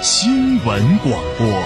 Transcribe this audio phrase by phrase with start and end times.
[0.00, 1.64] 新闻广播。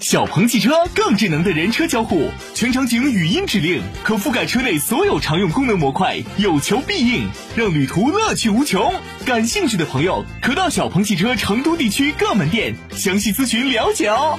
[0.00, 8.94] 小鹏汽车更智能的人车交互，全场景语音指令，可覆盖车内所有常用功能模块，有求必应，让旅途乐趣无穷。
[9.26, 14.38] 感兴趣的朋友可到小鹏汽车成都地区各门店详细咨询了解哦。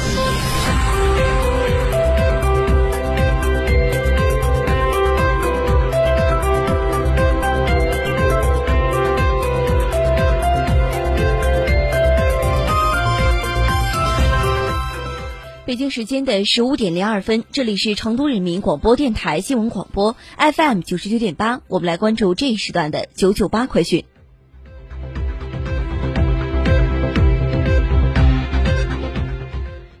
[15.71, 24.03] 北京时间的十五点零二分，这里是成都人民广播电台新闻广播 FM 九十九点八，我们来关注这一时段的九九八快讯。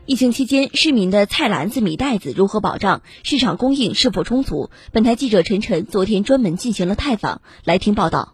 [0.05, 3.01] 疫情期间，市民的菜篮子、米袋子如何保障？
[3.23, 4.71] 市场供应是否充足？
[4.91, 8.33] 本台记者陈晨昨天专门进行了探访，来听报道。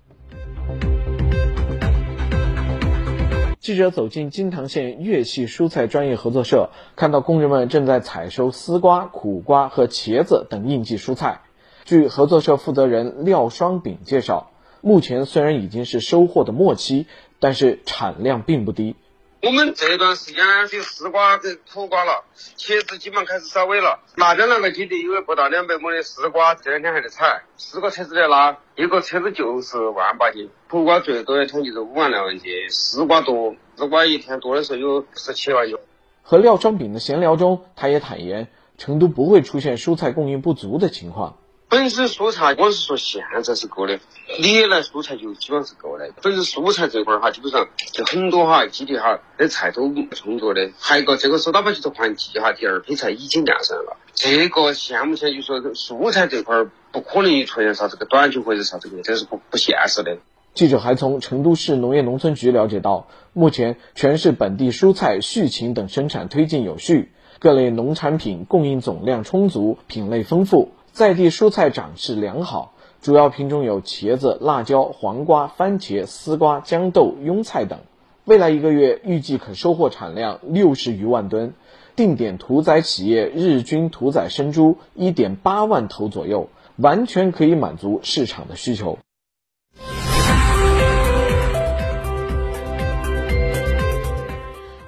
[3.67, 11.41] 记者走进金堂县粤系蔬菜专业合作社，看到工人们正在采收丝瓜、苦瓜和茄子等应季蔬菜。
[11.83, 17.07] 据合作社负责人廖双炳介绍，目前虽然已经是收获的末期，
[17.41, 18.95] 但是产量并不低。
[19.43, 22.23] 我们这段时间就丝瓜、跟苦瓜了，
[22.57, 23.99] 茄子基本开始稍微了。
[24.15, 27.43] 辣椒那个基地有不到两百亩的丝瓜，这两天还在采。
[27.55, 30.49] 四个车子在拉，一个车子就是万把斤。
[30.67, 35.77] 苦瓜最多的统计是五万两万斤，丝瓜多，丝瓜一天多的时候有十七万斤。
[36.23, 38.47] 和廖双炳的闲聊中，他也坦言，
[38.79, 41.37] 成都不会出现蔬菜供应不足的情况。
[41.69, 43.99] 本身蔬菜，我是说现在是够的，
[44.39, 46.09] 历来蔬菜就基本上是够的。
[46.21, 50.71] 本身蔬菜这块儿哈，基本上就很多哈基地哈的菜都充足的。
[50.79, 53.97] 还有个这个说到把就是换季哈，第二批菜已经晾上了。
[54.13, 60.19] 这个现目前就说蔬菜这块儿不可能出现啥这个短缺或者啥这个，这是不不现实的。
[60.53, 70.71] 记者还从成都市农业农村局了解到，目前全市本地蔬菜、畜禽等生产推进有序，各类农产品供应总量充足，品类丰富。
[70.97, 77.81] 在地蔬菜长势良好，主要品种有茄子、辣椒、黄瓜、番茄、丝瓜、豇豆、庸菜等。
[78.25, 81.53] 未来一个月预计可收获产量六十余万吨，
[81.95, 88.97] 定点屠宰企业日均屠宰生猪一点八万头左右，完全可以满足市场的需求。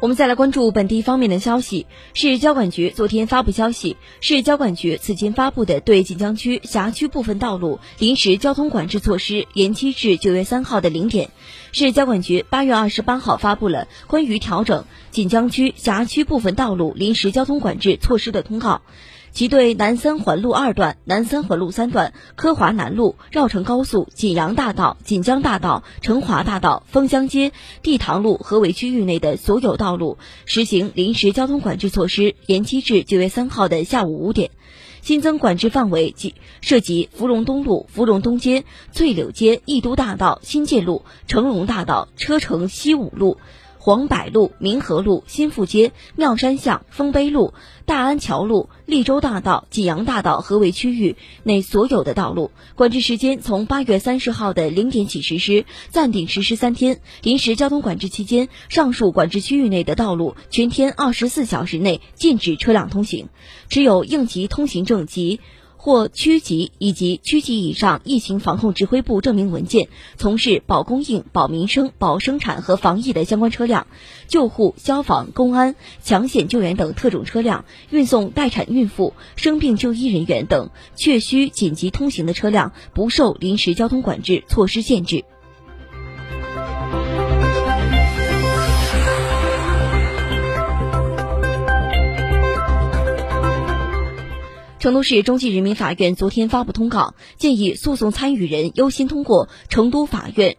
[0.02, 1.86] 我们再来关注本地方面的消息。
[2.14, 11.32] 市交管局昨天发布消息，市交管局此前发布的对锦江区辖区部分道路临时交通管制措施延期至九月三号的零点。
[11.74, 18.82] 市交管局八月二十八号发布了关于调整锦江区辖区部分道路临时交通管制措施的通告。
[19.32, 34.52] 其对南三环路二段、南三环路三段、科华南路、绕城高速、锦阳大道、锦江大道、成华大道、枫香街、地塘路合围区域内的所有道路实行临时交通管制措施，延期至九月三号的下午五点。
[35.02, 43.38] 新增管制范围及涉及芙蓉东路、芙蓉东街、翠柳街、义都大道、新界路、成龙大道、车城西五路。
[43.90, 47.56] 广百路、民和路、新富街、妙山巷、丰碑路、
[47.88, 57.00] 大安桥路、利州大道、济阳大道合围区域内所有的道路，管制时间从八月三十号的零点起实施，暂定实施三天。
[57.24, 63.30] 临时交通管制期间，上述管制区域内的道路全天二十四小时内禁止车辆通行。
[63.70, 65.40] 持有应急通行证及
[65.82, 69.88] 或区级以及区级以上疫情防控指挥部证明文件，
[70.18, 73.88] 从事保供应、保民生、保生产和防疫的相关车辆，
[74.28, 85.24] 救护、消防、公安、抢险救援等特种车辆，运送待产孕妇、生病就医人员等确需紧急通行的车辆，不受临时交通管制措施限制。
[94.90, 100.58] 成都市中级人民法院昨天发布通告，建议诉讼参与人优先通过成都法院。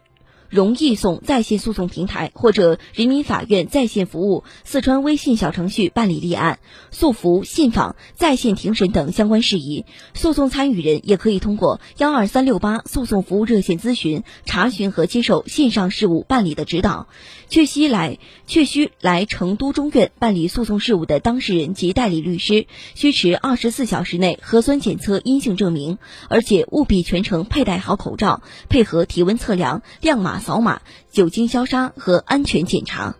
[0.51, 6.59] 容易送在线诉讼平台或者人民法院在线服务四川微信小程序办理立案、
[6.91, 9.85] 诉服、信访、在线庭审等相关事宜。
[10.13, 17.07] 诉讼参与人也可以通过幺二三六八诉讼服务热线咨询、查询和接受线上事务办理的指导。
[17.47, 25.97] 确需来确需来成都中院办理诉讼事务的当事人及代理律师，需持二十四小时内核酸检测阴性证明，
[26.27, 30.40] 而且务必全程佩戴好口罩，配合体温测量、亮码。
[30.41, 33.15] 扫码、酒精消杀和安全检查。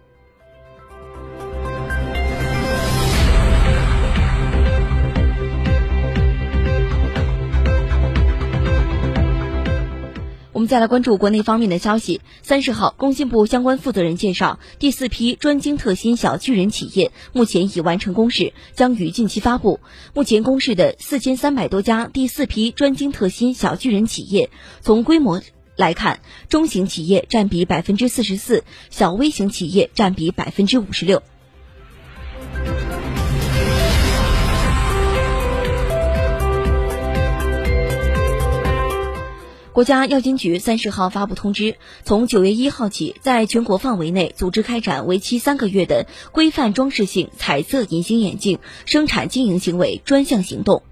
[10.53, 12.21] 我们再来关注国内方面的消息。
[12.44, 19.79] 三十号，工信部相关负责人介绍，第四批专精特新小巨人企业目前已完成公示，将于近期发布。
[20.13, 24.51] 目前公示的四千三百多家第四批专精特新小巨人企业，
[24.81, 25.41] 从规模。
[25.81, 31.24] 来看，中型企业占比百分之四十四，小微型企业占比百分之五十六。
[39.74, 50.84] 国家药监局三十号发布通知，从九月一号起，在全国范围内组织开展为期三个月的规范装饰性彩色隐形眼镜生产经营行为专项行动。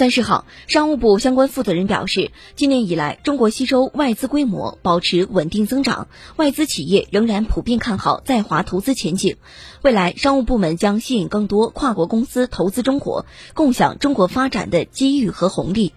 [0.00, 9.36] 三十号，商务部相关负责人表示，今年以来，中国吸收外资规模保持稳定增长，外资企业仍然普遍看好在华投资前景。
[9.82, 15.92] 未来，商务部门将吸引更多跨国公司投资中国，共享中国发展的机遇和红利。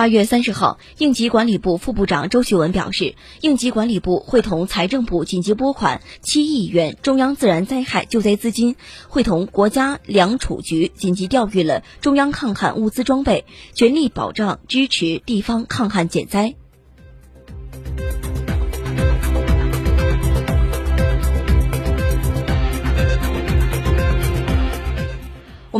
[0.00, 8.76] 八月三十号，应急管理部副部长周旭文表示，应急管理部会同财政部紧急拨款七亿元中央自然灾害救灾资金，
[9.08, 13.44] 会同国家粮储局紧急调运了中央抗旱物资装备，
[13.74, 16.54] 全力保障支持地方抗旱减灾。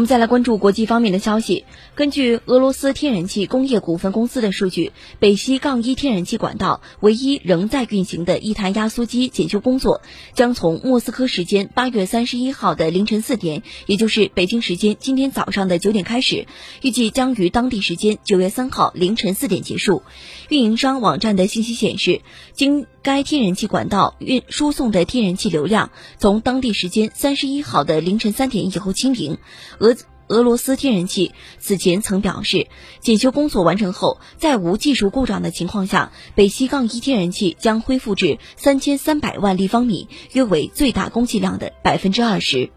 [0.00, 1.66] 我们再来关注国际方面的消息。
[1.94, 10.00] 根据俄罗斯天然气工业股份公司的数据，北溪杠一天然气管道唯一仍在运行的一台压缩机检修工作，
[10.32, 16.46] 将从莫斯科时间八月三十一号的凌晨四点，也就是北京时间今天早上的九点开始，
[16.80, 20.02] 预计将于当地时间九月三号凌晨四点结束。
[20.48, 22.22] 运营商网站的信息显示，
[22.54, 29.38] 经该天然气管道运输送的天然气流量，从当地时间三十一号的凌晨三点以后清零。
[29.78, 29.96] 俄
[30.28, 32.68] 俄罗斯天然气此前曾表示，
[33.00, 42.70] 检修工作完成后，在无技术故障的情况下，北溪杠一天然气将恢复至三千三百万立方米，约为最大供气量的百分之二十。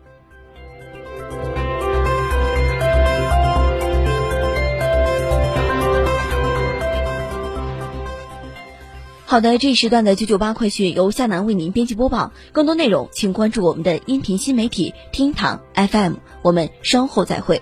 [9.34, 12.32] 好的，这一时段的九九八快讯由夏楠为您编辑播报。
[12.52, 16.18] 更多内容，请关注我们的音频新媒体厅堂 FM。
[16.44, 17.60] 我们稍后再会。